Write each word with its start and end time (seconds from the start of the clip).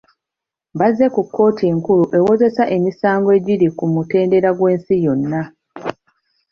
Bazze 0.79 1.05
ku 1.13 1.21
kkooti 1.25 1.63
enkulu 1.71 2.03
ewozesa 2.17 2.63
emisango 2.75 3.29
egiri 3.37 3.67
ku 3.77 3.85
mutendera 3.93 4.49
gw’ensi 4.57 4.95
yonna. 5.05 5.41